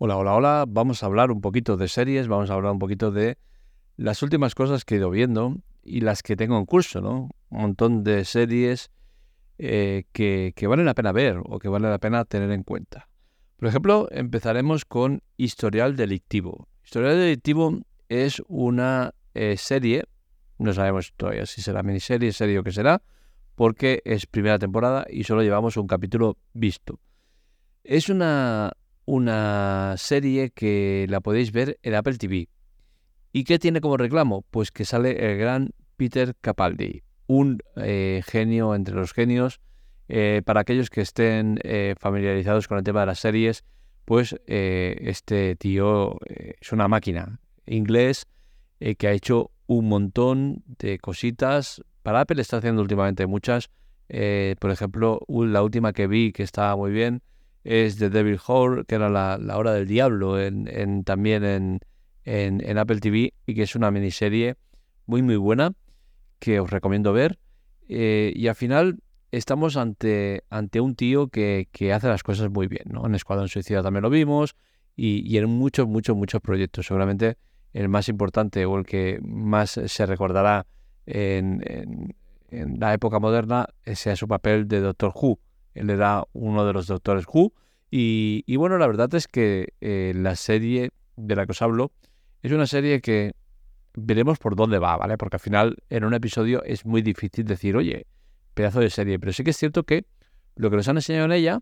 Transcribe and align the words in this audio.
Hola, 0.00 0.16
hola, 0.16 0.34
hola. 0.34 0.64
Vamos 0.68 1.02
a 1.02 1.06
hablar 1.06 1.32
un 1.32 1.40
poquito 1.40 1.76
de 1.76 1.88
series, 1.88 2.28
vamos 2.28 2.50
a 2.50 2.54
hablar 2.54 2.70
un 2.70 2.78
poquito 2.78 3.10
de 3.10 3.36
las 3.96 4.22
últimas 4.22 4.54
cosas 4.54 4.84
que 4.84 4.94
he 4.94 4.98
ido 4.98 5.10
viendo 5.10 5.56
y 5.82 6.02
las 6.02 6.22
que 6.22 6.36
tengo 6.36 6.56
en 6.56 6.66
curso, 6.66 7.00
¿no? 7.00 7.30
Un 7.48 7.60
montón 7.62 8.04
de 8.04 8.24
series 8.24 8.92
eh, 9.58 10.04
que, 10.12 10.52
que 10.54 10.68
valen 10.68 10.86
la 10.86 10.94
pena 10.94 11.10
ver 11.10 11.40
o 11.44 11.58
que 11.58 11.68
vale 11.68 11.90
la 11.90 11.98
pena 11.98 12.24
tener 12.24 12.52
en 12.52 12.62
cuenta. 12.62 13.08
Por 13.56 13.68
ejemplo, 13.68 14.06
empezaremos 14.12 14.84
con 14.84 15.20
Historial 15.36 15.96
Delictivo. 15.96 16.68
Historial 16.84 17.16
Delictivo 17.16 17.80
es 18.08 18.40
una 18.46 19.16
eh, 19.34 19.56
serie, 19.56 20.04
no 20.58 20.72
sabemos 20.74 21.12
todavía 21.16 21.44
si 21.44 21.60
será 21.60 21.82
miniserie, 21.82 22.32
serie 22.32 22.60
o 22.60 22.62
qué 22.62 22.70
será, 22.70 23.02
porque 23.56 24.00
es 24.04 24.26
primera 24.26 24.60
temporada 24.60 25.06
y 25.10 25.24
solo 25.24 25.42
llevamos 25.42 25.76
un 25.76 25.88
capítulo 25.88 26.36
visto. 26.52 27.00
Es 27.82 28.08
una 28.08 28.70
una 29.08 29.94
serie 29.96 30.50
que 30.50 31.06
la 31.08 31.20
podéis 31.20 31.50
ver 31.50 31.78
en 31.82 31.94
Apple 31.94 32.18
TV. 32.18 32.50
¿Y 33.32 33.44
qué 33.44 33.58
tiene 33.58 33.80
como 33.80 33.96
reclamo? 33.96 34.44
Pues 34.50 34.70
que 34.70 34.84
sale 34.84 35.32
el 35.32 35.38
gran 35.38 35.70
Peter 35.96 36.34
Capaldi, 36.42 37.02
un 37.26 37.58
eh, 37.76 38.22
genio 38.26 38.74
entre 38.74 38.94
los 38.94 39.14
genios. 39.14 39.60
Eh, 40.10 40.42
para 40.44 40.60
aquellos 40.60 40.90
que 40.90 41.00
estén 41.00 41.58
eh, 41.64 41.94
familiarizados 41.98 42.68
con 42.68 42.76
el 42.76 42.84
tema 42.84 43.00
de 43.00 43.06
las 43.06 43.20
series, 43.20 43.64
pues 44.04 44.36
este 44.46 45.56
tío 45.56 46.18
es 46.26 46.72
una 46.72 46.86
máquina 46.88 47.40
inglés 47.66 48.26
que 48.78 49.08
ha 49.08 49.12
hecho 49.12 49.52
un 49.66 49.88
montón 49.88 50.64
de 50.78 50.98
cositas. 50.98 51.82
Para 52.02 52.20
Apple 52.20 52.42
está 52.42 52.58
haciendo 52.58 52.82
últimamente 52.82 53.26
muchas. 53.26 53.70
por 54.08 54.70
ejemplo, 54.70 55.20
la 55.28 55.62
última 55.62 55.92
que 55.94 56.06
vi 56.06 56.32
que 56.32 56.42
estaba 56.42 56.76
muy 56.76 56.90
bien 56.90 57.22
es 57.68 57.98
The 57.98 58.08
Devil 58.08 58.40
Horror, 58.46 58.86
que 58.86 58.94
era 58.94 59.10
la, 59.10 59.58
hora 59.58 59.74
del 59.74 59.86
diablo 59.86 60.40
en, 60.40 61.04
también 61.04 61.44
en, 61.44 61.80
en, 62.24 62.78
Apple 62.78 62.98
TV 62.98 63.34
y 63.44 63.54
que 63.54 63.62
es 63.62 63.76
una 63.76 63.90
miniserie 63.90 64.56
muy 65.04 65.20
muy 65.20 65.36
buena 65.36 65.72
que 66.38 66.60
os 66.60 66.70
recomiendo 66.70 67.12
ver. 67.12 67.38
Eh, 67.86 68.32
y 68.34 68.48
al 68.48 68.54
final 68.54 69.00
estamos 69.32 69.76
ante, 69.76 70.44
ante 70.48 70.80
un 70.80 70.94
tío 70.94 71.28
que, 71.28 71.68
hace 71.94 72.08
las 72.08 72.22
cosas 72.22 72.50
muy 72.50 72.68
bien. 72.68 72.84
¿no? 72.86 73.04
En 73.04 73.14
Escuadrón 73.14 73.48
Suicida 73.48 73.82
también 73.82 74.02
lo 74.02 74.08
vimos 74.08 74.56
y, 74.96 75.36
en 75.36 75.50
muchos, 75.50 75.86
muchos, 75.86 76.16
muchos 76.16 76.40
proyectos. 76.40 76.86
Seguramente 76.86 77.36
el 77.74 77.90
más 77.90 78.08
importante 78.08 78.64
o 78.64 78.78
el 78.78 78.86
que 78.86 79.20
más 79.22 79.78
se 79.84 80.06
recordará 80.06 80.64
en, 81.04 81.62
en 82.50 82.80
la 82.80 82.94
época 82.94 83.18
moderna 83.18 83.66
sea 83.84 84.16
su 84.16 84.26
papel 84.26 84.68
de 84.68 84.80
Doctor 84.80 85.12
Who 85.14 85.38
él 85.78 85.90
era 85.90 86.24
uno 86.32 86.66
de 86.66 86.72
los 86.72 86.86
doctores 86.86 87.24
Who. 87.32 87.52
Y, 87.90 88.56
bueno, 88.56 88.76
la 88.78 88.86
verdad 88.86 89.14
es 89.14 89.28
que 89.28 89.72
eh, 89.80 90.12
la 90.14 90.36
serie 90.36 90.90
de 91.16 91.36
la 91.36 91.46
que 91.46 91.52
os 91.52 91.62
hablo 91.62 91.92
es 92.42 92.52
una 92.52 92.66
serie 92.66 93.00
que 93.00 93.34
veremos 93.94 94.38
por 94.38 94.56
dónde 94.56 94.78
va, 94.78 94.96
¿vale? 94.96 95.16
Porque 95.16 95.36
al 95.36 95.40
final 95.40 95.76
en 95.88 96.04
un 96.04 96.14
episodio 96.14 96.62
es 96.64 96.84
muy 96.84 97.02
difícil 97.02 97.44
decir, 97.44 97.76
oye, 97.76 98.06
pedazo 98.54 98.80
de 98.80 98.90
serie. 98.90 99.18
Pero 99.18 99.32
sí 99.32 99.42
que 99.42 99.50
es 99.50 99.56
cierto 99.56 99.84
que 99.84 100.04
lo 100.54 100.70
que 100.70 100.76
nos 100.76 100.88
han 100.88 100.96
enseñado 100.96 101.24
en 101.26 101.32
ella, 101.32 101.60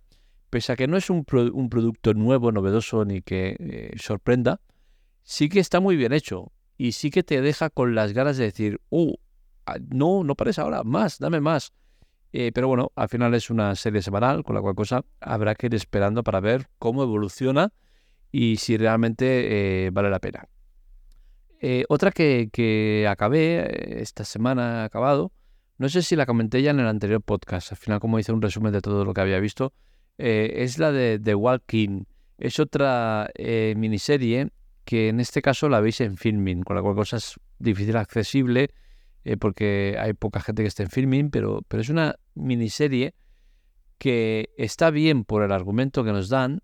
pese 0.51 0.73
a 0.73 0.77
que 0.77 0.89
no 0.89 0.97
es 0.97 1.11
un, 1.11 1.25
producto 1.25 2.15
nuevo, 2.15 2.51
novedoso 2.53 3.05
ni 3.05 3.23
que 3.23 3.57
eh, 3.59 3.93
sorprenda, 3.97 4.61
sí 5.23 5.49
que 5.49 5.61
está 5.61 5.81
muy 5.81 5.97
bien 5.97 6.13
hecho. 6.13 6.53
Y 6.79 6.93
sí 6.93 7.11
que 7.11 7.23
te 7.23 7.41
deja 7.41 7.71
con 7.71 7.95
las 7.95 8.13
ganas 8.13 8.37
de 8.37 8.45
decir, 8.45 8.81
ah, 9.67 9.77
no, 9.89 10.25
no 10.25 10.35
pares 10.35 10.59
ahora, 10.59 10.83
más, 10.83 11.19
dame 11.19 11.41
más. 11.41 11.73
Eh, 12.33 12.53
pero 12.53 12.69
bueno, 12.69 12.93
al 12.97 13.09
final 13.09 13.35
es 13.35 13.51
una 13.51 13.75
serie 13.75 14.03
semanal, 14.03 14.43
con 14.43 14.55
la 14.55 14.61
cual 14.61 14.75
cosa 14.75 15.05
habrá 15.21 15.55
que 15.55 15.67
ir 15.67 15.75
esperando 15.75 16.23
para 16.23 16.41
ver 16.41 16.69
cómo 16.79 17.03
evoluciona 17.03 17.73
y 18.33 18.57
si 18.57 18.77
realmente 18.77 19.87
eh, 19.87 19.91
vale 19.91 20.11
la 20.11 20.19
pena. 20.19 20.49
Eh, 21.61 21.85
otra 21.89 22.11
que, 22.11 23.07
acabé, 23.09 24.03
esta 24.03 24.25
semana 24.25 24.85
acabado, 24.85 25.33
no 25.79 25.89
sé 25.89 26.03
si 26.03 26.17
la 26.17 26.27
comenté 26.27 26.63
ya 26.63 26.71
en 26.71 26.81
el 26.81 26.87
anterior 26.87 27.23
podcast, 27.23 27.73
al 27.73 27.79
final 27.79 28.01
como 28.01 28.19
hice 28.19 28.33
un 28.33 28.43
resumen 28.43 28.73
de 28.73 28.81
todo 28.81 29.05
lo 29.05 29.15
que 29.15 29.21
había 29.21 29.41
visto, 29.41 29.73
es 30.19 30.79
la 30.79 30.93
de 30.93 31.19
The 31.19 31.35
Walking. 31.35 32.05
Es 32.39 32.61
otra 32.61 33.31
miniserie 33.77 34.51
que 34.85 35.09
en 35.09 35.21
este 35.21 35.43
caso 35.43 35.69
la 35.69 35.81
veis 35.81 36.01
en 36.01 36.17
filming, 36.17 36.63
con 36.63 36.77
la 36.77 36.83
cual 36.83 36.95
cosa 36.95 37.17
es 37.17 37.39
difícil 37.59 37.97
accesible 37.97 38.71
eh, 39.27 39.37
porque 39.37 39.97
hay 39.99 40.13
poca 40.13 40.41
gente 40.41 40.63
que 40.63 40.69
esté 40.69 40.85
en 40.85 40.91
filming, 40.91 41.31
pero, 41.31 41.63
pero 41.67 41.81
es 41.81 41.89
una 41.89 42.15
miniserie 42.37 43.13
que 43.99 44.51
está 44.57 44.91
bien 44.91 45.25
por 45.25 45.43
el 45.43 45.51
argumento 45.51 46.05
que 46.05 46.13
nos 46.13 46.29
dan, 46.29 46.63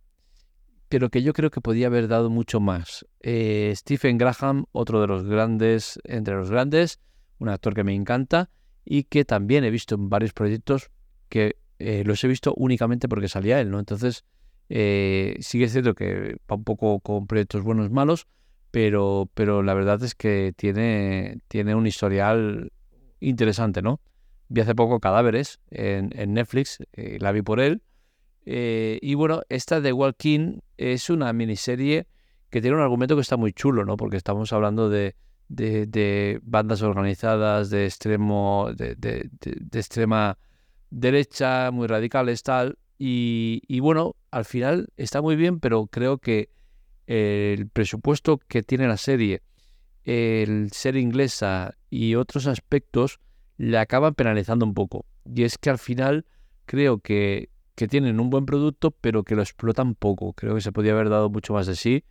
pero 0.89 1.11
que 1.11 1.25
yo 1.25 1.33
creo 1.33 1.50
que 1.50 1.61
podía 1.61 1.89
haber 1.89 2.06
dado 2.06 2.31
mucho 2.31 2.61
más. 2.61 3.05
Eh, 3.21 3.73
Stephen 3.75 4.17
Graham, 4.17 4.67
otro 4.71 5.00
de 5.00 5.09
los 5.09 5.25
grandes, 5.25 5.99
entre 6.05 6.37
los 6.37 6.53
grandes, 6.53 7.00
un 7.41 7.49
actor 7.49 7.75
que 7.75 7.83
me 7.83 7.97
encanta 7.97 8.49
y 8.84 9.05
que 9.05 9.25
también 9.25 9.65
he 9.65 9.71
visto 9.71 9.97
en 9.97 10.09
varios 10.09 10.33
proyectos 10.33 10.93
que 11.29 11.56
eh, 11.81 12.05
los 12.06 12.23
he 12.23 12.29
visto 12.29 12.55
únicamente 12.56 13.09
porque 13.09 13.27
salía 13.27 13.61
él, 13.61 13.73
¿no? 13.73 13.81
Entonces, 13.81 14.25
eh, 14.69 15.37
sí 15.41 15.59
que 15.59 15.69
cierto 15.69 15.97
que 15.97 16.37
va 16.49 16.55
un 16.55 16.65
poco 16.65 17.00
con 17.00 17.27
proyectos 17.27 17.65
buenos 17.65 17.91
malos, 17.91 18.29
pero, 18.72 19.28
pero 19.34 19.62
la 19.62 19.75
verdad 19.75 20.03
es 20.03 20.15
que 20.15 20.55
tiene, 20.56 21.38
tiene 21.47 21.75
un 21.75 21.87
historial 21.87 22.72
interesante, 23.21 23.83
¿no? 23.83 24.00
Vi 24.49 24.62
hace 24.62 24.75
poco 24.75 24.99
Cadáveres 24.99 25.60
en, 25.71 26.10
Netflix, 26.33 26.78
eh, 26.94 27.19
la 27.21 27.32
vi 27.32 27.43
por 27.43 27.61
él. 27.61 27.82
Eh, 28.47 28.99
y 29.03 29.15
bueno, 29.15 29.43
esta 29.50 29.82
de 29.82 29.93
Walking 29.93 30.61
es 30.78 31.11
una 31.11 31.32
miniserie 31.34 32.06
que 32.49 32.62
tiene 32.62 32.77
un 32.77 32.82
argumento 32.82 33.15
que 33.15 33.21
está 33.21 33.37
muy 33.37 33.53
chulo, 33.53 33.84
¿no? 33.84 33.99
Porque 33.99 34.16
estamos 34.16 34.50
hablando 34.55 34.88
de, 34.88 35.16
de, 35.49 36.41
bandas 36.43 36.81
organizadas 36.81 37.69
de 37.69 37.84
extremo, 37.84 38.71
de, 38.75 38.94
de, 38.94 39.31
extrema 39.78 40.38
derecha, 40.88 41.71
muy 41.71 41.88
radicales, 41.88 42.43
tal. 42.43 42.78
Y, 42.99 43.61
y 43.69 43.81
bueno, 43.81 44.16
al 44.31 44.47
final 44.47 44.88
está 44.97 45.21
muy 45.21 45.37
bien, 45.37 45.61
pero 45.61 45.87
creo 45.88 46.16
que 46.16 46.49
el 47.12 47.69
presupuesto 47.69 48.39
que 48.39 48.62
tiene 48.62 48.89
la 48.89 48.97
serie, 48.97 49.43
el 50.05 50.73
ser 50.73 50.97
inglesa 50.97 51.75
y 51.91 52.15
otros 52.15 52.47
aspectos 52.47 53.21
le 53.59 53.77
acaban 53.77 54.15
penalizando 54.15 54.65
un 54.65 54.73
poco. 54.73 55.05
Y 55.25 55.43
es 55.43 55.59
que 55.59 55.69
al 55.69 55.78
final 55.78 56.25
creo 56.65 57.00
que, 57.00 57.50
que 57.75 57.87
tienen 57.87 58.19
un 58.19 58.31
buen 58.31 58.47
producto, 58.47 58.93
pero 58.93 59.25
que 59.25 59.34
lo 59.34 59.43
explotan 59.43 59.95
poco. 59.95 60.33
Creo 60.33 60.55
que 60.55 60.62
se 60.62 60.73
podría 60.73 60.93
haber 60.93 61.11
dado 61.11 61.28
mucho 61.28 61.53
más 61.53 61.67
de 61.67 61.77
sí 61.77 62.05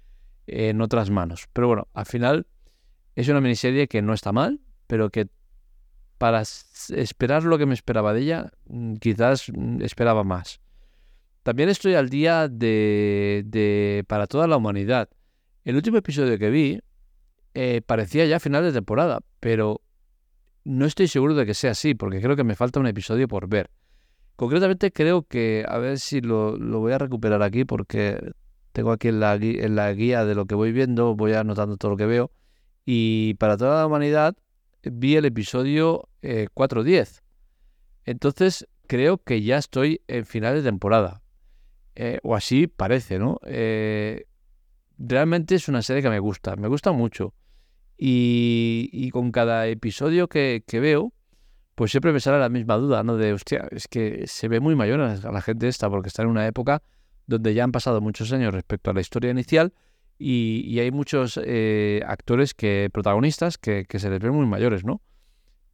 en 0.46 0.82
otras 0.82 1.10
manos. 1.10 1.48
Pero 1.52 1.68
bueno, 1.68 1.88
al 1.94 2.06
final 2.06 2.46
es 3.16 3.28
una 3.28 3.42
miniserie 3.42 3.88
que 3.88 4.04
no 4.04 4.14
está 4.14 4.32
mal, 4.32 4.62
pero 4.86 5.10
que 5.10 5.30
para 6.20 6.44
esperar 6.96 7.44
lo 7.44 7.58
que 7.58 7.66
me 7.66 7.74
esperaba 7.74 8.14
de 8.14 8.22
ella, 8.22 8.52
mm, 8.68 8.98
quizás 8.98 9.52
mm, 9.52 9.82
esperaba 9.82 10.24
más. 10.24 10.61
También 11.44 11.70
estoy 11.70 11.96
al 11.96 12.10
día 12.10 12.48
de, 12.48 14.04
Para 14.08 14.28
toda 14.28 14.48
la 14.48 14.58
humanidad. 14.58 15.10
El 15.64 15.76
último 15.76 15.98
episodio 15.98 16.38
que 16.38 16.50
vi 16.50 16.80
eh, 17.54 17.82
parecía 17.86 18.26
ya 18.26 18.40
final 18.40 18.64
de 18.64 18.72
temporada, 18.72 19.20
pero 19.40 19.82
no 20.64 20.86
estoy 20.86 21.08
seguro 21.08 21.36
de 21.36 21.46
que 21.46 21.54
sea 21.54 21.72
así, 21.72 21.96
porque 21.96 22.22
creo 22.22 22.36
que 22.36 22.44
me 22.44 22.56
falta 22.56 22.80
un 22.80 22.88
episodio 22.88 23.28
por 23.28 23.48
ver. 23.48 23.70
Concretamente 24.36 24.92
creo 24.92 25.24
que, 25.24 25.66
a 25.68 25.78
ver 25.78 26.00
si 26.00 26.22
lo, 26.22 26.58
voy 26.58 26.94
a 26.94 26.98
recuperar 26.98 27.44
aquí, 27.44 27.66
porque 27.66 28.20
tengo 28.72 28.92
aquí 28.92 29.10
en 29.10 29.20
la, 29.20 29.38
guía 29.38 30.26
de 30.26 30.36
lo 30.36 30.46
que 30.46 30.56
voy 30.56 30.72
viendo, 30.72 31.16
voy 31.16 31.34
anotando 31.34 31.78
todo 31.78 31.92
lo 31.92 31.98
que 31.98 32.06
veo. 32.06 32.32
Y 32.86 33.36
para 33.36 33.58
toda 33.58 33.82
la 33.82 33.88
humanidad 33.88 34.36
vi 34.84 35.16
el 35.16 35.26
episodio 35.26 36.08
4.10. 36.22 36.88
Eh, 36.88 37.22
Entonces 38.06 38.68
creo 38.88 39.18
que 39.18 39.42
ya 39.42 39.58
estoy 39.58 40.02
en 40.08 40.26
final 40.26 40.56
de 40.56 40.64
temporada. 40.64 41.21
Eh, 41.96 42.20
o 42.24 42.36
así 42.36 42.68
parece, 42.68 43.20
¿no? 43.20 43.40
Eh, 43.46 44.26
realmente 44.98 45.56
es 45.56 45.68
una 45.68 45.82
serie 45.82 46.02
que 46.02 46.10
me 46.10 46.20
gusta, 46.20 46.56
me 46.56 46.68
gusta 46.68 46.92
mucho. 46.92 47.34
Y, 47.98 49.10
con 49.12 49.32
cada 49.32 49.68
episodio 49.68 50.28
que, 50.28 50.64
veo, 50.72 51.14
pues 51.76 51.92
siempre 51.92 52.12
me 52.12 52.20
sale 52.20 52.40
la 52.40 52.50
misma 52.50 52.78
duda, 52.78 53.04
¿no? 53.04 53.16
De, 53.16 53.34
hostia, 53.34 53.68
es 53.70 53.88
que 53.88 54.26
se 54.26 54.48
ve 54.48 54.60
muy 54.60 54.76
mayor 54.76 55.02
a 55.02 55.32
la 55.32 55.42
gente 55.42 55.68
esta, 55.68 55.88
porque 55.90 56.08
está 56.08 56.24
en 56.24 56.30
una 56.30 56.48
época 56.48 56.82
donde 57.28 57.54
ya 57.54 57.64
han 57.64 57.72
pasado 57.72 58.02
muchos 58.02 58.32
años 58.32 58.54
respecto 58.54 58.90
a 58.90 58.94
la 58.94 59.02
historia 59.02 59.30
inicial 59.30 59.74
y, 60.18 60.80
hay 60.80 60.92
muchos 60.92 61.40
eh, 61.44 62.02
actores 62.08 62.56
que, 62.56 62.90
protagonistas 62.92 63.60
que, 63.60 63.86
que 63.86 64.00
se 64.00 64.10
les 64.10 64.20
ven 64.20 64.34
muy 64.34 64.48
mayores, 64.48 64.84
¿no? 64.84 65.02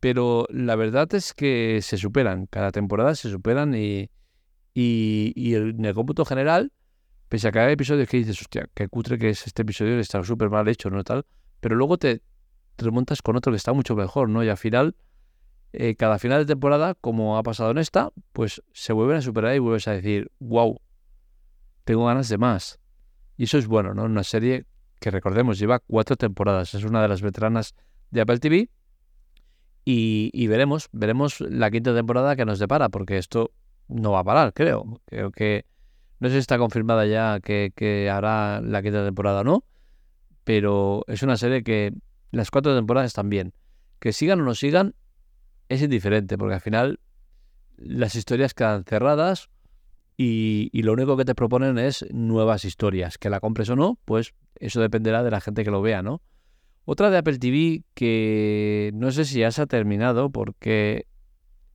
Pero 0.02 0.48
la 0.50 0.76
verdad 0.76 1.14
es 1.16 1.34
que 1.34 1.80
se 1.82 1.98
superan, 1.98 2.48
cada 2.48 2.72
temporada 2.72 3.16
se 3.16 3.30
superan 3.30 3.74
y, 3.74 4.10
y, 4.80 5.56
en 5.56 5.84
el 5.84 5.94
cómputo 5.96 6.24
general, 6.24 6.72
pese 7.30 7.48
a 7.48 7.52
que 7.52 7.60
hay 7.60 7.74
episodios 7.74 8.08
que 8.08 8.18
dices, 8.18 8.40
hostia, 8.40 8.70
qué 8.76 8.88
cutre 8.88 9.18
que 9.18 9.30
es 9.30 9.48
este 9.48 9.64
episodio, 9.64 9.98
está 9.98 10.24
súper 10.24 10.52
mal 10.52 10.68
hecho, 10.68 10.92
¿no? 10.92 11.04
Tal, 11.04 11.26
pero 11.60 11.76
luego 11.76 11.98
te, 11.98 12.22
remontas 12.78 13.24
con 13.24 13.36
otro 13.36 13.52
que 13.52 13.58
está 13.58 13.74
mucho 13.74 13.96
mejor, 13.96 14.30
¿no? 14.30 14.44
Y 14.44 14.50
al 14.50 14.58
final, 14.58 14.96
eh, 15.74 15.96
cada 15.96 16.20
final 16.20 16.42
de 16.42 16.54
temporada, 16.54 16.94
como 16.94 17.40
ha 17.40 17.44
pasado 17.44 17.72
en 17.72 17.80
esta, 17.80 18.12
pues 18.34 18.62
se 18.72 18.94
vuelven 18.94 19.18
a 19.18 19.22
superar 19.24 19.56
y 19.56 19.60
vuelves 19.60 19.88
a 19.88 19.94
decir, 19.94 20.32
wow, 20.38 20.80
tengo 21.84 22.06
ganas 22.06 22.30
de 22.30 22.38
más. 22.38 22.80
Y 23.36 23.46
eso 23.46 23.58
es 23.58 23.66
bueno, 23.66 23.96
¿no? 23.96 24.04
Una 24.04 24.24
serie 24.24 24.66
que 25.00 25.10
recordemos 25.10 25.58
lleva 25.58 25.80
cuatro 25.80 26.18
temporadas, 26.18 26.76
es 26.76 26.84
una 26.84 27.02
de 27.02 27.08
las 27.08 27.24
veteranas 27.24 27.74
de 28.12 28.22
Apple 28.22 28.38
TV. 28.38 28.70
Y, 29.90 30.48
veremos, 30.48 30.90
veremos 30.92 31.40
la 31.40 31.72
quinta 31.72 31.96
temporada 31.96 32.36
que 32.36 32.46
nos 32.46 32.60
depara, 32.60 32.90
porque 32.90 33.18
esto 33.18 33.54
no 33.88 34.12
va 34.12 34.20
a 34.20 34.24
parar, 34.24 34.54
creo. 34.54 35.02
Creo 35.06 35.32
que 35.32 35.66
no 36.20 36.30
sé 36.30 36.36
si 36.36 36.40
está 36.40 36.58
confirmada 36.58 37.06
ya 37.06 37.40
que, 37.40 37.72
que 37.76 38.10
hará 38.10 38.62
la 38.62 38.82
quinta 38.82 39.04
temporada 39.06 39.42
o 39.42 39.44
no, 39.44 39.64
pero 40.44 41.04
es 41.08 41.24
una 41.24 41.38
serie 41.38 41.64
que 41.64 41.94
las 42.32 42.52
cuatro 42.52 42.76
temporadas 42.76 43.08
están 43.08 43.30
bien. 43.30 43.54
Que 44.00 44.14
sigan 44.14 44.42
o 44.42 44.44
no 44.44 44.56
sigan 44.56 44.96
es 45.70 45.82
indiferente, 45.82 46.38
porque 46.38 46.56
al 46.56 46.62
final 46.62 47.00
las 47.78 48.16
historias 48.16 48.54
quedan 48.54 48.84
cerradas 48.84 49.50
y, 50.16 50.70
lo 50.82 50.94
único 50.94 51.16
que 51.16 51.26
te 51.26 51.36
proponen 51.36 51.78
es 51.78 52.06
nuevas 52.12 52.66
historias. 52.66 53.18
Que 53.18 53.30
la 53.30 53.40
compres 53.40 53.70
o 53.70 53.76
no, 53.76 54.00
pues 54.06 54.34
eso 54.56 54.82
dependerá 54.82 55.24
de 55.24 55.32
la 55.32 55.42
gente 55.42 55.64
que 55.64 55.72
lo 55.72 55.82
vea, 55.82 56.02
¿no? 56.02 56.22
Otra 56.86 57.10
de 57.10 57.18
Apple 57.18 57.38
TV 57.38 57.84
que 57.94 58.92
no 58.94 59.12
sé 59.12 59.26
si 59.26 59.40
ya 59.40 59.52
se 59.52 59.62
ha 59.62 59.66
terminado 59.68 60.32
porque 60.32 61.06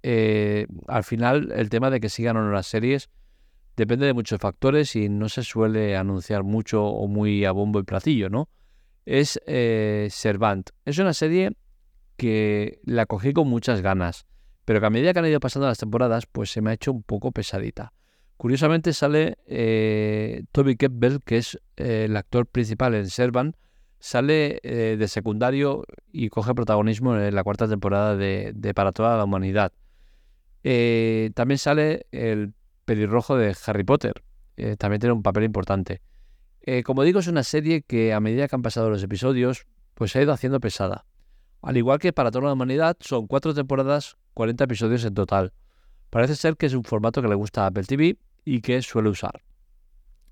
eh, 0.02 0.66
al 0.88 1.04
final 1.04 1.52
el 1.54 1.68
tema 1.70 1.90
de 1.90 2.00
que 2.00 2.08
sigan 2.08 2.36
o 2.36 2.42
no 2.42 2.52
las 2.52 2.66
series 2.66 3.10
depende 3.76 4.06
de 4.06 4.12
muchos 4.12 4.40
factores 4.40 4.94
y 4.96 5.08
no 5.08 5.28
se 5.28 5.42
suele 5.42 5.96
anunciar 5.96 6.42
mucho 6.42 6.84
o 6.84 7.08
muy 7.08 7.44
a 7.44 7.52
bombo 7.52 7.80
y 7.80 7.84
platillo, 7.84 8.28
¿no? 8.28 8.48
Es 9.06 9.40
eh, 9.46 10.08
Servant. 10.10 10.70
Es 10.84 10.98
una 10.98 11.14
serie 11.14 11.56
que 12.16 12.80
la 12.84 13.06
cogí 13.06 13.32
con 13.32 13.48
muchas 13.48 13.80
ganas, 13.80 14.26
pero 14.64 14.80
que 14.80 14.86
a 14.86 14.90
medida 14.90 15.12
que 15.12 15.18
han 15.18 15.26
ido 15.26 15.40
pasando 15.40 15.66
las 15.66 15.78
temporadas, 15.78 16.26
pues 16.26 16.50
se 16.50 16.60
me 16.60 16.70
ha 16.70 16.74
hecho 16.74 16.92
un 16.92 17.02
poco 17.02 17.32
pesadita. 17.32 17.92
Curiosamente 18.42 18.92
sale 18.92 19.38
eh, 19.46 20.42
Toby 20.50 20.76
Kebbell, 20.76 21.20
que 21.24 21.38
es 21.38 21.60
eh, 21.76 22.06
el 22.06 22.16
actor 22.16 22.46
principal 22.46 22.94
en 22.94 23.08
Servant, 23.08 23.54
sale 24.00 24.58
eh, 24.64 24.96
de 24.98 25.06
secundario 25.06 25.84
y 26.10 26.28
coge 26.28 26.52
protagonismo 26.52 27.16
en 27.16 27.34
la 27.34 27.44
cuarta 27.44 27.68
temporada 27.68 28.16
de, 28.16 28.72
Para 28.74 28.90
toda 28.90 29.16
la 29.16 29.24
humanidad. 29.24 29.72
También 30.62 31.58
sale 31.58 32.06
el 32.12 32.54
pelirrojo 32.84 33.36
de 33.36 33.56
Harry 33.66 33.84
Potter, 33.84 34.22
también 34.78 35.00
tiene 35.00 35.12
un 35.12 35.22
papel 35.22 35.44
importante. 35.44 36.02
como 36.84 37.02
digo, 37.02 37.20
es 37.20 37.28
una 37.28 37.42
serie 37.42 37.82
que 37.82 38.12
a 38.12 38.20
medida 38.20 38.48
que 38.48 38.54
han 38.54 38.62
pasado 38.62 38.90
los 38.90 39.02
episodios, 39.02 39.66
pues 39.94 40.12
se 40.12 40.18
ha 40.18 40.22
ido 40.22 40.32
haciendo 40.32 40.60
pesada. 40.60 41.04
Al 41.62 41.76
igual 41.76 41.98
que 41.98 42.12
Para 42.12 42.30
toda 42.30 42.46
la 42.46 42.52
humanidad, 42.54 42.96
son 43.00 43.28
cuatro 43.28 43.54
temporadas, 43.54 44.16
40 44.34 44.64
episodios 44.64 45.04
en 45.04 45.14
total. 45.14 45.52
Parece 46.10 46.34
ser 46.36 46.56
que 46.56 46.66
es 46.66 46.74
un 46.74 46.84
formato 46.84 47.22
que 47.22 47.28
le 47.28 47.34
gusta 47.34 47.64
a 47.64 47.66
Apple 47.68 47.84
TV 47.84 48.18
y 48.44 48.60
que 48.60 48.82
suele 48.82 49.08
usar. 49.08 49.42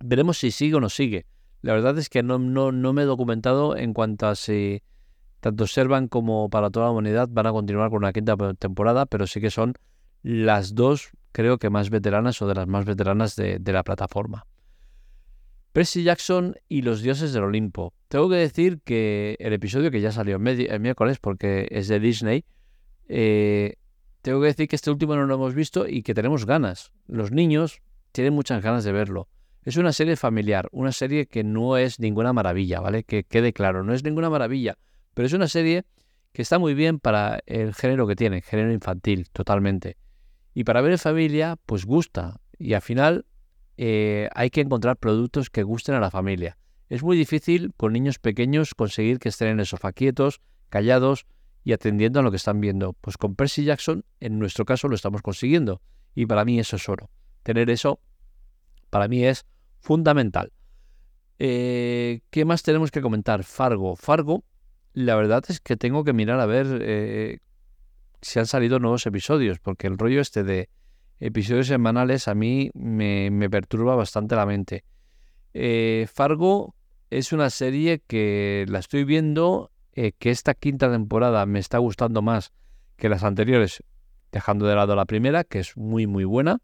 Veremos 0.01 0.39
si 0.39 0.51
sigue 0.51 0.75
o 0.75 0.81
no 0.81 0.89
sigue. 0.89 1.27
La 1.63 1.73
verdad 1.73 1.97
es 1.99 2.09
que 2.09 2.23
no, 2.23 2.39
no, 2.39 2.93
me 2.93 3.03
he 3.03 3.05
documentado 3.05 3.77
en 3.77 3.95
cuanto 3.95 4.27
a 4.27 4.35
si 4.35 4.83
tanto 5.41 5.67
Servan 5.67 6.09
como 6.09 6.51
para 6.51 6.71
toda 6.71 6.87
la 6.87 6.93
humanidad 6.93 7.29
van 7.31 7.47
a 7.47 7.53
continuar 7.53 7.91
con 7.91 7.99
una 7.99 8.13
quinta 8.13 8.37
temporada, 8.59 9.07
pero 9.07 9.27
sí 9.27 9.41
que 9.41 9.51
son 9.51 9.75
las 10.23 10.75
dos, 10.75 11.11
creo 11.33 11.59
que 11.59 11.71
más 11.71 11.91
veteranas 11.91 12.41
o 12.43 12.47
de 12.47 12.55
las 12.55 12.67
más 12.67 12.85
veteranas 12.85 13.37
de, 13.37 13.61
la 13.65 13.83
plataforma. 13.83 14.47
Percy 15.73 16.03
Jackson 16.03 16.57
y 16.69 16.83
los 16.83 17.01
dioses 17.03 17.33
del 17.33 17.45
Olimpo. 17.45 17.95
Tengo 18.09 18.29
que 18.29 18.37
decir 18.37 18.81
que 18.83 19.37
el 19.39 19.53
episodio 19.53 19.91
que 19.91 20.01
ya 20.01 20.11
salió 20.11 20.37
el, 20.37 20.81
miércoles, 20.81 21.19
porque 21.21 21.69
es 21.71 21.87
de 21.89 22.01
Disney, 22.01 22.45
eh, 23.09 23.77
tengo 24.23 24.41
que 24.41 24.49
decir 24.49 24.69
que 24.69 24.77
este 24.77 24.91
último 24.91 25.15
no 25.15 25.27
lo 25.27 25.35
hemos 25.35 25.55
visto 25.55 25.87
y 25.87 26.03
que 26.03 26.15
tenemos 26.15 26.45
ganas. 26.45 26.93
Los 27.07 27.31
niños 27.31 27.81
tienen 28.13 28.35
muchas 28.35 28.63
ganas 28.63 28.85
de 28.85 28.93
verlo. 28.93 29.29
Es 29.63 29.77
una 29.77 29.93
serie 29.93 30.17
familiar, 30.17 30.69
una 30.73 30.91
serie 30.91 31.27
que 31.27 31.45
no 31.45 31.77
es 31.77 32.01
ninguna 32.01 32.33
maravilla, 32.33 32.81
¿vale? 32.81 33.05
Que 33.05 33.25
quede 33.25 33.53
claro, 33.53 33.85
no 33.85 33.93
es 33.93 34.03
ninguna 34.03 34.31
maravilla, 34.31 34.79
pero 35.15 35.27
es 35.27 35.33
una 35.33 35.49
serie 35.49 35.85
que 36.33 36.43
está 36.43 36.59
muy 36.59 36.75
bien 36.75 36.99
para 36.99 37.41
el 37.47 37.75
género 37.75 38.07
que 38.07 38.17
tiene, 38.17 38.41
género 38.43 38.73
infantil, 38.73 39.29
totalmente. 39.33 39.97
Y 40.55 40.65
para 40.65 40.81
ver 40.81 40.93
en 40.93 40.99
familia, 40.99 41.57
pues 41.67 41.85
gusta. 41.85 42.41
Y 42.59 42.75
al 42.75 42.83
final 42.83 43.27
eh, 43.77 44.29
hay 44.35 44.51
que 44.51 44.61
encontrar 44.61 44.97
productos 44.97 45.51
que 45.51 45.63
gusten 45.63 45.95
a 45.95 46.01
la 46.01 46.11
familia. 46.11 46.59
Es 46.89 47.03
muy 47.03 47.17
difícil 47.17 47.73
con 47.77 47.93
niños 47.93 48.19
pequeños 48.19 48.75
conseguir 48.75 49.19
que 49.19 49.29
estén 49.29 49.49
en 49.49 49.61
el 49.61 49.67
sofá 49.67 49.93
quietos, 49.93 50.41
callados 50.69 51.27
y 51.63 51.73
atendiendo 51.73 52.21
a 52.21 52.23
lo 52.23 52.31
que 52.31 52.37
están 52.37 52.61
viendo. 52.61 52.95
Pues 52.95 53.17
con 53.17 53.37
Percy 53.37 53.65
Jackson, 53.65 54.05
en 54.19 54.39
nuestro 54.39 54.65
caso, 54.65 54.89
lo 54.89 54.95
estamos 54.95 55.23
consiguiendo. 55.23 55.81
Y 56.15 56.27
para 56.27 56.45
mí 56.45 56.59
eso 56.59 56.77
es 56.77 56.89
oro 56.89 57.11
tener 57.43 57.71
eso 57.71 58.01
para 58.91 59.09
mí 59.09 59.25
es 59.25 59.47
fundamental. 59.79 60.53
Eh, 61.39 62.21
¿Qué 62.31 62.45
más 62.45 62.63
tenemos 62.63 62.91
que 62.91 63.01
comentar? 63.01 63.45
Fargo. 63.45 63.97
Fargo, 63.97 64.45
la 64.93 65.15
verdad 65.15 65.45
es 65.49 65.61
que 65.61 65.77
tengo 65.77 66.05
que 66.05 66.13
mirar 66.13 66.41
a 66.41 66.47
ver 66.47 66.67
eh, 66.83 67.39
si 68.23 68.39
han 68.39 68.47
salido 68.47 68.79
nuevos 68.79 69.07
episodios, 69.07 69.59
porque 69.59 69.87
el 69.87 69.99
rollo 69.99 70.21
este 70.21 70.43
de 70.45 70.69
episodios 71.19 71.67
semanales 71.67 72.29
a 72.29 72.35
mí 72.35 72.71
me, 72.75 73.51
perturba 73.51 73.95
bastante 73.95 74.37
la 74.37 74.47
mente. 74.47 74.85
Eh, 75.53 76.07
Fargo 76.13 76.75
es 77.11 77.33
una 77.33 77.51
serie 77.51 78.03
que 78.07 78.65
la 78.69 78.79
estoy 78.79 79.05
viendo, 79.05 79.71
que 79.93 80.31
esta 80.31 80.55
quinta 80.55 80.91
temporada 80.91 81.45
me 81.45 81.59
está 81.59 81.79
gustando 81.79 82.23
más 82.23 82.53
que 82.97 83.09
las 83.09 83.25
anteriores, 83.25 83.83
dejando 84.33 84.67
de 84.67 84.75
lado 84.77 84.95
la 84.95 85.05
primera, 85.05 85.45
que 85.45 85.59
es 85.59 85.77
muy 85.77 86.07
muy 86.07 86.25
buena. 86.25 86.61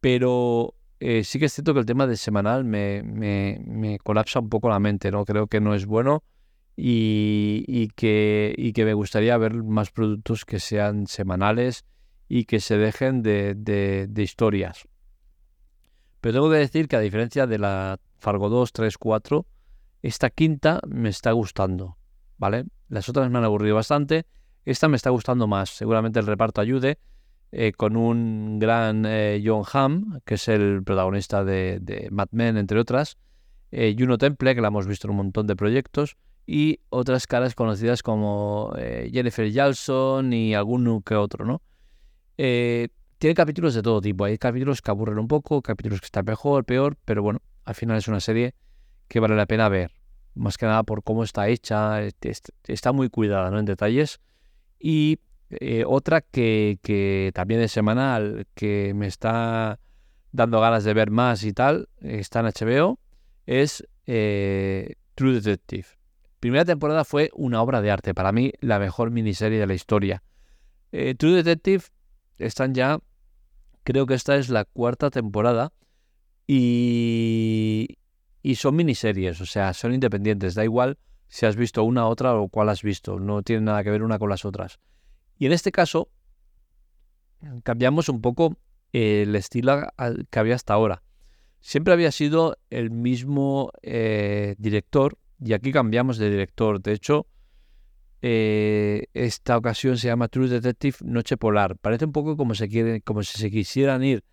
Pero 0.00 0.74
eh, 0.98 1.24
sí 1.24 1.38
que 1.38 1.46
es 1.46 1.52
cierto 1.54 1.72
que 1.72 1.80
el 1.80 1.86
tema 1.86 2.06
de 2.06 2.16
semanal 2.16 2.64
me, 2.64 3.02
me, 3.02 3.98
colapsa 4.02 4.40
un 4.40 4.50
poco 4.50 4.68
la 4.68 4.78
mente, 4.78 5.10
¿no? 5.10 5.24
Creo 5.24 5.46
que 5.46 5.60
no 5.60 5.74
es 5.74 5.86
bueno 5.86 6.22
y, 6.82 7.88
que, 7.88 8.54
y 8.56 8.72
que 8.72 8.86
me 8.86 8.94
gustaría 8.94 9.36
ver 9.36 9.54
más 9.62 9.90
productos 9.90 10.46
que 10.46 10.58
sean 10.58 11.06
semanales 11.06 11.84
y 12.26 12.44
que 12.44 12.60
se 12.60 12.78
dejen 12.78 13.22
de, 13.22 13.54
de, 13.54 14.22
historias. 14.22 14.88
Pero 16.22 16.34
tengo 16.34 16.50
que 16.50 16.56
decir 16.56 16.88
que 16.88 16.96
a 16.96 17.00
diferencia 17.00 17.46
de 17.46 17.58
la 17.58 18.00
Fargo 18.18 18.48
2, 18.48 18.72
3, 18.72 18.96
4, 18.96 19.46
esta 20.02 20.30
quinta 20.30 20.80
me 20.88 21.10
está 21.10 21.32
gustando, 21.32 21.98
¿vale? 22.38 22.64
Las 22.88 23.08
otras 23.10 23.30
me 23.30 23.38
han 23.38 23.44
aburrido 23.44 23.74
bastante, 23.74 24.24
esta 24.64 24.88
me 24.88 24.96
está 24.96 25.10
gustando 25.10 25.46
más, 25.46 25.70
seguramente 25.70 26.18
el 26.18 26.26
reparto 26.26 26.62
ayude 26.62 26.98
eh, 27.52 27.72
con 27.72 27.96
un 27.96 28.58
gran 28.58 29.04
eh, 29.06 29.42
John 29.44 29.64
Hamm, 29.70 30.20
que 30.24 30.34
es 30.34 30.48
el 30.48 30.82
protagonista 30.82 31.44
de, 31.44 32.08
Mad 32.10 32.28
Men, 32.30 32.56
entre 32.56 32.78
otras, 32.78 33.18
eh, 33.70 33.94
Juno 33.98 34.16
Temple, 34.16 34.54
que 34.54 34.62
la 34.62 34.68
hemos 34.68 34.86
visto 34.86 35.08
en 35.08 35.10
un 35.10 35.16
montón 35.18 35.46
de 35.46 35.56
proyectos, 35.56 36.16
y 36.52 36.80
otras 36.88 37.28
caras 37.28 37.54
conocidas 37.54 38.02
como 38.02 38.72
Jennifer 38.76 39.52
Jalson 39.52 40.32
y 40.32 40.52
algún 40.54 41.00
que 41.02 41.14
otro, 41.14 41.44
¿no? 41.44 41.62
tiene 42.36 43.34
capítulos 43.34 43.74
de 43.74 43.82
todo 43.82 44.00
tipo, 44.00 44.24
hay 44.24 44.36
capítulos 44.36 44.82
que 44.82 44.90
aburren 44.90 45.18
un 45.18 45.28
poco, 45.28 45.62
capítulos 45.62 46.00
que 46.00 46.06
están 46.06 46.24
mejor, 46.24 46.64
peor, 46.64 46.96
pero 47.04 47.22
bueno, 47.22 47.40
al 47.64 47.74
final 47.74 47.98
es 47.98 48.08
una 48.08 48.18
serie 48.18 48.54
que 49.06 49.20
vale 49.20 49.36
la 49.36 49.46
pena 49.46 49.68
ver, 49.68 49.92
más 50.34 50.56
que 50.56 50.66
nada 50.66 50.82
por 50.82 51.04
cómo 51.04 51.22
está 51.22 51.46
hecha, 51.48 52.00
está 52.66 52.92
muy 52.92 53.10
cuidada 53.10 53.50
¿no? 53.50 53.58
en 53.58 53.66
detalles 53.66 54.20
y 54.80 55.20
eh, 55.50 55.84
otra 55.86 56.20
que, 56.22 57.30
también 57.34 57.60
es 57.60 57.72
semanal, 57.72 58.46
que 58.54 58.94
me 58.94 59.06
está 59.06 59.78
dando 60.32 60.60
ganas 60.60 60.84
de 60.84 60.94
ver 60.94 61.10
más 61.10 61.44
y 61.44 61.52
tal, 61.52 61.88
está 62.00 62.40
en 62.40 62.46
HBO, 62.46 62.98
es 63.46 63.86
eh, 64.06 64.94
True 65.14 65.34
Detective. 65.34 65.99
Primera 66.40 66.64
temporada 66.64 67.04
fue 67.04 67.30
una 67.34 67.62
obra 67.62 67.82
de 67.82 67.90
arte, 67.90 68.14
para 68.14 68.32
mí 68.32 68.52
la 68.60 68.78
mejor 68.78 69.10
miniserie 69.10 69.58
de 69.58 69.66
la 69.66 69.74
historia. 69.74 70.22
Eh, 70.90 71.14
True 71.14 71.34
Detective 71.34 71.84
están 72.38 72.74
ya, 72.74 72.98
creo 73.84 74.06
que 74.06 74.14
esta 74.14 74.36
es 74.36 74.48
la 74.48 74.64
cuarta 74.64 75.10
temporada 75.10 75.72
y, 76.46 77.98
y 78.42 78.54
son 78.54 78.76
miniseries, 78.76 79.40
o 79.40 79.46
sea, 79.46 79.74
son 79.74 79.92
independientes, 79.92 80.54
da 80.54 80.64
igual 80.64 80.98
si 81.28 81.46
has 81.46 81.54
visto 81.54 81.84
una, 81.84 82.08
otra 82.08 82.34
o 82.34 82.48
cuál 82.48 82.70
has 82.70 82.82
visto, 82.82 83.20
no 83.20 83.42
tiene 83.42 83.62
nada 83.62 83.84
que 83.84 83.90
ver 83.90 84.02
una 84.02 84.18
con 84.18 84.30
las 84.30 84.44
otras. 84.44 84.80
Y 85.38 85.46
en 85.46 85.52
este 85.52 85.70
caso, 85.70 86.10
cambiamos 87.62 88.08
un 88.08 88.20
poco 88.20 88.56
el 88.92 89.36
estilo 89.36 89.86
que 90.30 90.38
había 90.38 90.56
hasta 90.56 90.74
ahora. 90.74 91.02
Siempre 91.60 91.92
había 91.92 92.10
sido 92.10 92.56
el 92.70 92.90
mismo 92.90 93.70
eh, 93.82 94.56
director 94.58 95.18
y 95.42 95.52
aquí 95.52 95.72
cambiamos 95.72 96.18
de 96.18 96.30
director. 96.30 96.80
De 96.80 96.92
hecho, 96.92 97.26
eh, 98.22 99.06
esta 99.14 99.56
ocasión 99.56 99.96
se 99.96 100.08
llama 100.08 100.28
True 100.28 100.48
Detective 100.48 100.98
Noche 101.02 101.36
Polar. 101.36 101.76
Parece 101.76 102.04
un 102.04 102.12
poco 102.12 102.36
como, 102.36 102.54
se 102.54 102.68
quiere, 102.68 103.00
como 103.00 103.22
si 103.22 103.38
se 103.38 103.50
quisieran 103.50 104.04
ir 104.04 104.24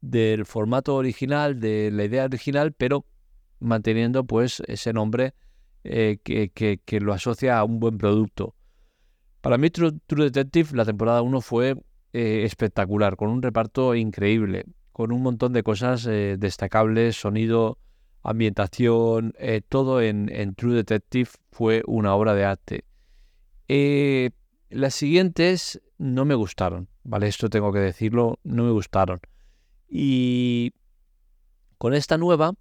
del 0.00 0.46
formato 0.46 0.94
original, 0.96 1.60
de 1.60 1.90
la 1.92 2.04
idea 2.04 2.24
original, 2.24 2.72
pero 2.72 3.04
manteniendo 3.60 4.24
pues 4.24 4.62
ese 4.66 4.92
nombre 4.92 5.34
eh, 5.84 6.18
que, 6.22 6.50
que, 6.50 7.00
lo 7.00 7.12
asocia 7.12 7.58
a 7.58 7.64
un 7.64 7.80
buen 7.80 7.98
producto. 7.98 8.54
Para 9.40 9.58
mí 9.58 9.68
True, 9.70 9.92
Detective 10.08 10.70
la 10.74 10.86
temporada 10.86 11.20
1 11.20 11.40
fue 11.42 11.76
eh, 12.12 12.42
espectacular, 12.44 13.16
con 13.16 13.28
un 13.28 13.42
reparto 13.42 13.94
increíble, 13.94 14.64
con 14.92 15.12
un 15.12 15.22
montón 15.22 15.52
de 15.52 15.62
cosas 15.62 16.04
destacables, 16.04 17.16
sonido, 17.16 17.78
ambientación, 18.24 19.34
eh, 19.38 19.60
todo 19.66 20.00
en, 20.00 20.54
True 20.56 20.74
Detective 20.74 21.30
fue 21.52 21.82
una 21.86 22.14
obra 22.14 22.34
de 22.34 22.44
arte. 22.44 22.84
Eh, 23.68 24.30
las 24.70 24.94
siguientes 24.94 25.80
no 25.98 26.24
me 26.24 26.34
gustaron, 26.34 26.88
¿vale? 27.04 27.28
Esto 27.28 27.48
tengo 27.48 27.72
que 27.72 27.78
decirlo, 27.78 28.40
no 28.42 28.64
me 28.64 28.70
gustaron. 28.70 29.20
Y 29.88 30.72
con 31.78 31.94
esta 31.94 32.18
nueva 32.18 32.54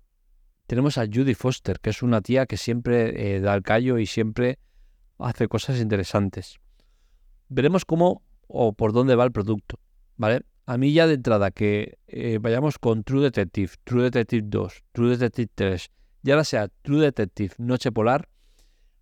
tenemos 0.67 0.97
a 0.97 1.05
Judy 1.05 1.33
Foster, 1.33 1.79
que 1.79 1.89
es 1.89 2.03
una 2.03 2.21
tía 2.21 2.45
que 2.45 2.57
siempre 2.57 3.35
eh, 3.35 3.39
da 3.39 3.55
el 3.55 3.63
callo 3.63 3.97
y 3.97 4.05
siempre 4.05 4.59
hace 5.17 5.47
cosas 5.47 5.79
interesantes. 5.79 6.59
Veremos 7.47 7.85
cómo 7.85 8.21
o 8.47 8.73
por 8.73 8.91
dónde 8.91 9.15
va 9.15 9.23
el 9.23 9.31
producto, 9.31 9.79
¿vale? 10.17 10.41
A 10.65 10.77
mí 10.77 10.93
ya 10.93 11.07
de 11.07 11.15
entrada 11.15 11.51
que 11.51 11.97
eh, 12.07 12.39
vayamos 12.41 12.79
con 12.79 13.03
True 13.03 13.23
Detective, 13.23 13.73
True 13.83 14.03
Detective 14.03 14.43
2, 14.45 14.83
True 14.93 15.09
Detective 15.09 15.49
3, 15.53 15.91
y 16.23 16.31
ahora 16.31 16.45
sea 16.45 16.69
True 16.83 17.01
Detective 17.01 17.55
Noche 17.57 17.91
Polar, 17.91 18.29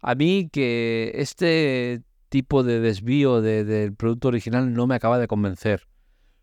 a 0.02 0.16
mí 0.16 0.50
que 0.52 1.12
este 1.16 2.02
tipo 2.30 2.64
de 2.64 2.80
desvío 2.80 3.42
del 3.42 3.94
producto 3.94 4.30
original 4.30 4.74
no 4.74 4.88
me 4.88 4.96
acaba 4.96 5.20
de 5.20 5.28
convencer. 5.28 5.88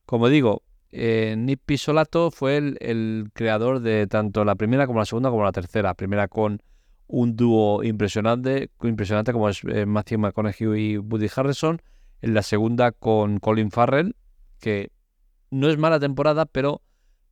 Como 0.07 0.29
digo, 0.29 0.63
eh, 0.93 1.35
Nick 1.37 1.61
Pisolato 1.67 2.31
fue 2.31 2.57
el, 2.57 3.31
creador 3.33 3.81
de 3.81 4.07
tanto 4.07 4.45
la 4.45 4.55
primera 4.55 4.87
como 4.87 5.01
la 5.01 5.07
segunda 5.07 5.31
como 5.31 5.45
la 5.45 5.53
tercera. 5.53 5.95
Primera 5.95 6.29
con 6.29 6.63
un 7.09 7.37
dúo 7.37 7.83
impresionante, 7.83 8.71
impresionante 8.83 9.33
como 9.33 9.49
es 9.49 9.63
eh, 9.65 9.87
Matthew 9.87 10.19
McConaughey 10.21 10.93
y 10.93 10.99
Woody 10.99 11.29
Harrison. 11.35 11.83
En 12.21 12.35
la 12.35 12.43
segunda 12.43 12.93
con 12.93 13.39
Colin 13.39 13.71
Farrell, 13.71 14.15
que 14.61 14.91
no 15.51 15.69
es 15.69 15.79
mala 15.79 16.01
temporada, 16.01 16.47
pero 16.47 16.83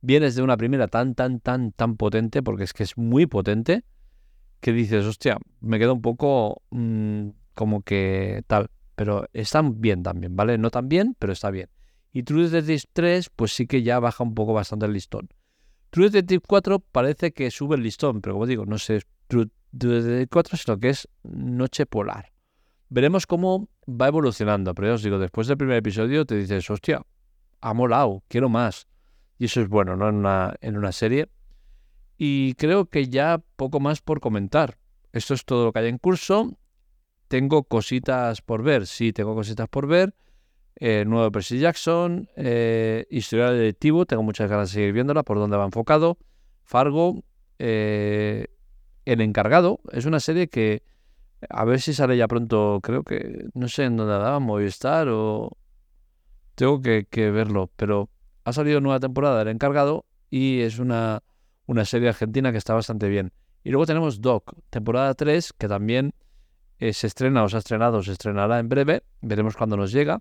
vienes 0.01 0.35
de 0.35 0.41
una 0.41 0.57
primera 0.57 0.87
tan, 0.87 1.15
tan, 1.15 1.39
tan, 1.39 1.71
tan 1.71 1.97
potente, 1.97 2.43
porque 2.43 2.63
es 2.63 2.73
que 2.73 2.83
es 2.83 2.97
muy 2.97 3.25
potente, 3.25 3.83
que 4.59 4.73
dices, 4.73 5.05
hostia, 5.05 5.37
me 5.59 5.79
queda 5.79 5.93
un 5.93 6.01
poco 6.01 6.61
mm, 6.71 7.29
como 7.53 7.81
que 7.81 8.43
tal, 8.47 8.69
pero 8.95 9.27
están 9.33 9.81
bien 9.81 10.03
también, 10.03 10.35
¿vale? 10.35 10.57
No 10.57 10.69
tan 10.71 10.89
bien, 10.89 11.15
pero 11.19 11.33
está 11.33 11.51
bien. 11.51 11.69
Y 12.11 12.23
True 12.23 12.49
Detective 12.49 12.89
3, 12.93 13.29
pues 13.35 13.53
sí 13.53 13.67
que 13.67 13.83
ya 13.83 13.99
baja 13.99 14.23
un 14.23 14.33
poco 14.33 14.53
bastante 14.53 14.85
el 14.85 14.93
listón. 14.93 15.29
True 15.89 16.09
Detective 16.09 16.43
4 16.47 16.79
parece 16.79 17.31
que 17.31 17.51
sube 17.51 17.75
el 17.75 17.83
listón, 17.83 18.21
pero 18.21 18.35
como 18.35 18.47
digo, 18.47 18.65
no 18.65 18.77
sé 18.77 19.01
True 19.27 19.49
Detective 19.71 20.27
4, 20.27 20.57
sino 20.57 20.79
que 20.79 20.89
es 20.89 21.07
Noche 21.23 21.85
Polar. 21.85 22.31
Veremos 22.89 23.27
cómo 23.27 23.69
va 23.87 24.07
evolucionando, 24.07 24.73
pero 24.73 24.87
ya 24.87 24.93
os 24.95 25.03
digo, 25.03 25.19
después 25.19 25.47
del 25.47 25.57
primer 25.57 25.77
episodio 25.77 26.25
te 26.25 26.35
dices, 26.35 26.69
hostia, 26.69 27.01
ha 27.61 27.73
molado, 27.73 28.23
quiero 28.27 28.49
más. 28.49 28.87
Y 29.37 29.45
eso 29.45 29.61
es 29.61 29.69
bueno, 29.69 29.95
¿no? 29.95 30.09
En 30.09 30.15
una, 30.15 30.55
en 30.61 30.77
una 30.77 30.91
serie. 30.91 31.29
Y 32.17 32.55
creo 32.55 32.85
que 32.85 33.09
ya 33.09 33.41
poco 33.55 33.79
más 33.79 34.01
por 34.01 34.19
comentar. 34.19 34.77
Esto 35.11 35.33
es 35.33 35.45
todo 35.45 35.65
lo 35.65 35.73
que 35.73 35.79
hay 35.79 35.87
en 35.87 35.97
curso. 35.97 36.57
Tengo 37.27 37.63
cositas 37.63 38.41
por 38.41 38.63
ver, 38.63 38.87
sí, 38.87 39.13
tengo 39.13 39.35
cositas 39.35 39.67
por 39.67 39.87
ver. 39.87 40.15
Eh, 40.79 41.05
nuevo 41.05 41.31
Percy 41.31 41.59
Jackson, 41.59 42.29
eh, 42.35 43.05
Historia 43.09 43.49
del 43.49 43.59
Detectivo, 43.59 44.05
tengo 44.05 44.21
muchas 44.21 44.49
ganas 44.49 44.69
de 44.69 44.75
seguir 44.75 44.93
viéndola, 44.93 45.23
por 45.23 45.37
dónde 45.37 45.57
va 45.57 45.65
enfocado. 45.65 46.17
Fargo, 46.63 47.23
eh, 47.57 48.47
El 49.05 49.21
Encargado, 49.21 49.79
es 49.91 50.05
una 50.05 50.19
serie 50.19 50.47
que 50.49 50.83
a 51.49 51.65
ver 51.65 51.81
si 51.81 51.93
sale 51.93 52.17
ya 52.17 52.27
pronto, 52.27 52.79
creo 52.81 53.03
que, 53.03 53.45
no 53.53 53.67
sé 53.67 53.85
en 53.85 53.97
dónde 53.97 54.13
daba, 54.13 54.39
Movistar 54.39 55.07
o... 55.09 55.57
Tengo 56.57 56.81
que, 56.81 57.05
que 57.07 57.29
verlo, 57.29 57.69
pero 57.75 58.09
ha 58.43 58.51
salido 58.51 58.81
nueva 58.81 58.99
temporada 58.99 59.43
El 59.43 59.49
Encargado 59.49 60.05
y 60.31 60.61
es 60.61 60.79
una, 60.79 61.21
una 61.67 61.85
serie 61.85 62.09
argentina 62.09 62.51
que 62.51 62.57
está 62.57 62.73
bastante 62.73 63.07
bien. 63.09 63.31
Y 63.63 63.69
luego 63.69 63.85
tenemos 63.85 64.21
Doc, 64.21 64.55
temporada 64.71 65.13
3, 65.13 65.53
que 65.53 65.67
también 65.67 66.15
eh, 66.79 66.93
se 66.93 67.05
estrena 67.05 67.43
o 67.43 67.49
se 67.49 67.57
ha 67.57 67.59
estrenado, 67.59 68.01
se 68.01 68.13
estrenará 68.13 68.57
en 68.57 68.69
breve, 68.69 69.03
veremos 69.21 69.55
cuándo 69.55 69.77
nos 69.77 69.91
llega, 69.91 70.19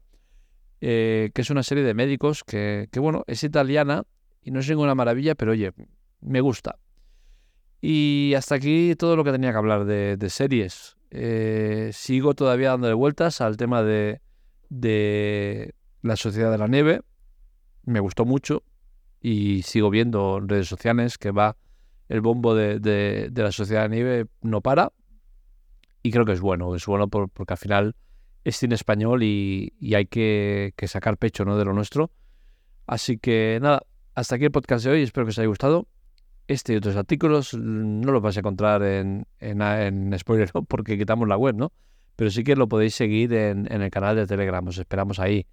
eh, 0.83 1.31
que 1.33 1.41
es 1.41 1.49
una 1.49 1.63
serie 1.63 1.83
de 1.85 1.95
médicos 1.95 2.45
que, 2.45 2.87
bueno, 2.99 3.25
es 3.27 3.43
italiana 3.43 4.05
y 4.43 4.51
no 4.51 4.61
es 4.61 4.69
ninguna 4.69 4.95
maravilla, 4.95 5.37
pero 5.37 5.53
oye, 5.53 5.73
me 6.21 6.43
gusta. 6.43 6.79
Y 7.81 8.35
hasta 8.37 8.57
aquí 8.57 8.95
todo 8.95 9.17
lo 9.17 9.25
que 9.25 9.33
tenía 9.33 9.53
que 9.53 9.57
hablar 9.57 9.87
de, 9.87 10.29
series. 10.29 10.99
Eh, 11.11 11.93
sigo 11.95 12.35
todavía 12.35 12.73
dándole 12.73 12.93
vueltas 12.93 13.41
al 13.41 13.57
tema 13.57 13.83
de, 13.83 14.21
de 14.69 15.73
La 16.07 16.17
Sociedad 16.17 16.51
de 16.51 16.59
la 16.59 16.69
Nieve. 16.69 17.03
Me 17.85 18.01
gustó 18.01 18.25
mucho 18.25 18.63
y 19.21 19.63
sigo 19.63 19.91
viendo 19.91 20.39
en 20.39 20.49
redes 20.49 20.69
sociales 20.69 21.19
que 21.19 21.31
va 21.31 21.57
el 22.09 22.21
bombo 22.21 22.55
de, 22.55 22.79
de 22.79 23.43
La 23.43 23.53
Sociedad 23.53 23.83
de 23.83 23.89
la 23.89 23.95
Nieve, 23.95 24.27
no 24.43 24.61
para 24.61 24.93
y 26.07 26.13
creo 26.13 26.25
que 26.25 26.33
es 26.33 26.41
bueno, 26.41 26.73
es 26.77 26.87
bueno 26.87 27.09
porque 27.09 27.53
al 27.53 27.59
final 27.59 27.97
es 28.45 28.57
cine 28.57 28.77
español 28.77 29.25
y, 29.25 29.73
hay 29.93 30.07
que, 30.07 30.73
sacar 30.87 31.19
pecho 31.19 31.45
¿no? 31.45 31.59
de 31.59 31.65
lo 31.65 31.73
nuestro. 31.73 32.13
Así 32.87 33.19
que 33.19 33.59
nada, 33.61 33.83
hasta 34.15 34.37
aquí 34.37 34.45
el 34.45 34.53
podcast 34.53 34.85
de 34.85 34.93
hoy, 34.93 35.03
espero 35.03 35.27
que 35.27 35.31
os 35.31 35.39
haya 35.41 35.49
gustado. 35.49 35.89
Este 36.47 36.75
y 36.75 36.77
otros 36.77 36.95
artículos 36.95 37.55
no 37.55 38.13
los 38.13 38.23
vais 38.23 38.37
a 38.37 38.41
encontrar 38.41 38.85
en, 38.85 39.27
en, 39.41 40.17
Spoiler 40.17 40.49
porque 40.69 40.97
quitamos 40.97 41.27
la 41.27 41.37
web, 41.37 41.57
¿no? 41.57 41.73
Pero 42.15 42.31
sí 42.31 42.45
que 42.45 42.55
lo 42.55 42.69
podéis 42.69 42.95
seguir 42.95 43.33
en, 43.33 43.67
el 43.67 43.91
canal 43.91 44.15
de 44.15 44.29
Telegram, 44.29 44.65
os 44.65 44.79
esperamos 44.79 45.19
ahí, 45.19 45.45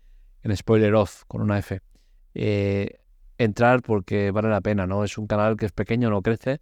en 0.43 0.55
Spoiler 0.55 0.93
Off, 0.93 1.23
con 1.27 1.41
una 1.41 1.57
F. 1.59 1.81
Eh, 2.35 2.99
entrar 3.37 3.81
porque 3.81 4.31
vale 4.31 4.49
la 4.49 4.61
pena, 4.61 4.85
¿no? 4.85 5.03
Es 5.03 5.17
un 5.17 5.27
canal 5.27 5.57
que 5.57 5.65
es 5.65 5.71
pequeño, 5.71 6.09
no 6.09 6.21
crece 6.21 6.61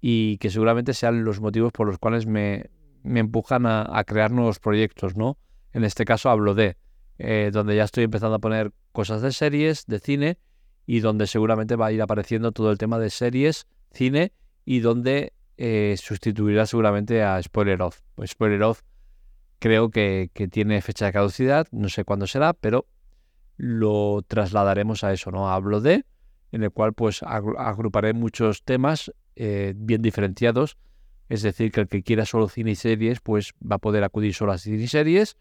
y 0.00 0.36
que 0.38 0.50
seguramente 0.50 0.92
sean 0.92 1.24
los 1.24 1.40
motivos 1.40 1.72
por 1.72 1.86
los 1.86 1.98
cuales 1.98 2.26
me, 2.26 2.70
me 3.02 3.20
empujan 3.20 3.64
a, 3.66 4.04
crear 4.04 4.32
nuevos 4.32 4.58
proyectos, 4.58 5.16
¿no? 5.16 5.38
En 5.72 5.84
este 5.84 6.04
caso 6.04 6.28
hablo 6.30 6.54
de, 6.54 6.76
eh, 7.18 7.50
donde 7.52 7.76
ya 7.76 7.84
estoy 7.84 8.04
empezando 8.04 8.36
a 8.36 8.38
poner 8.38 8.72
cosas 8.92 9.22
de 9.22 9.32
series, 9.32 9.86
de 9.86 10.00
cine, 10.00 10.38
y 10.86 11.00
donde 11.00 11.26
seguramente 11.26 11.76
va 11.76 11.86
a 11.86 11.92
ir 11.92 12.02
apareciendo 12.02 12.52
todo 12.52 12.70
el 12.70 12.78
tema 12.78 12.98
de 12.98 13.10
series, 13.10 13.66
cine, 13.92 14.32
y 14.64 14.80
donde 14.80 15.32
eh, 15.56 15.94
sustituirá 15.98 16.66
seguramente 16.66 17.22
a 17.22 17.42
Spoiler 17.42 17.80
Off. 17.80 18.00
Pues 18.14 18.30
Spoiler 18.32 18.62
Off 18.62 18.82
creo 19.58 19.90
que, 19.90 20.30
tiene 20.50 20.82
fecha 20.82 21.06
de 21.06 21.12
caducidad, 21.12 21.66
no 21.70 21.88
sé 21.88 22.04
cuándo 22.04 22.26
será, 22.26 22.52
pero 22.52 22.86
lo 23.56 24.22
trasladaremos 24.26 25.04
a 25.04 25.12
eso, 25.12 25.30
¿no? 25.30 25.50
Hablo 25.50 25.80
de, 25.80 26.04
en 26.52 26.62
el 26.62 26.70
cual 26.70 26.92
pues 26.92 27.22
agruparé 27.22 28.12
muchos 28.12 28.62
temas 28.62 29.12
eh, 29.36 29.74
bien 29.76 30.02
diferenciados 30.02 30.76
es 31.28 31.42
decir, 31.42 31.72
que 31.72 31.80
el 31.80 31.88
que 31.88 32.02
quiera 32.02 32.26
solo 32.26 32.48
cine 32.48 32.72
y 32.72 32.74
series, 32.74 33.20
pues 33.20 33.54
va 33.60 33.76
a 33.76 33.78
poder 33.78 34.04
acudir 34.04 34.34
solo 34.34 34.52
a 34.52 34.58
cine 34.58 34.82
y 34.82 34.88
series. 34.88 35.36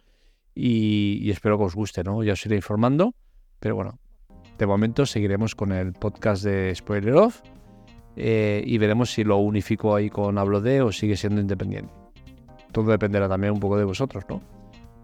Y, 0.55 1.29
espero 1.29 1.57
que 1.57 1.65
os 1.65 1.75
guste, 1.75 2.03
¿no? 2.03 2.23
Ya 2.23 2.33
os 2.33 2.45
iré 2.45 2.55
informando. 2.55 3.15
Pero 3.59 3.75
bueno, 3.75 3.99
de 4.57 4.65
momento 4.65 5.05
seguiremos 5.05 5.55
con 5.55 5.71
el 5.71 5.93
podcast 5.93 6.43
de 6.43 6.73
Spoiler 6.75 7.15
Off. 7.15 7.41
Eh, 8.15 8.63
y 8.65 8.77
veremos 8.77 9.11
si 9.11 9.23
lo 9.23 9.37
unifico 9.37 9.95
ahí 9.95 10.09
con 10.09 10.37
Hablo 10.37 10.61
de 10.61 10.81
o 10.81 10.91
sigue 10.91 11.17
siendo 11.17 11.41
independiente. 11.41 11.91
Todo 12.71 12.91
dependerá 12.91 13.27
también 13.27 13.53
un 13.53 13.59
poco 13.59 13.77
de 13.77 13.83
vosotros, 13.83 14.23
¿no? 14.29 14.41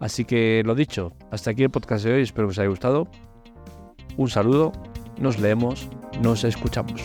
Así 0.00 0.24
que 0.24 0.62
lo 0.64 0.74
dicho, 0.74 1.12
hasta 1.30 1.50
aquí 1.50 1.62
el 1.62 1.70
podcast 1.70 2.04
de 2.04 2.14
hoy, 2.14 2.22
espero 2.22 2.48
que 2.48 2.52
os 2.52 2.58
haya 2.58 2.68
gustado. 2.68 3.06
Un 4.16 4.28
saludo, 4.28 4.72
nos 5.18 5.38
leemos, 5.38 5.88
nos 6.22 6.42
escuchamos. 6.44 7.00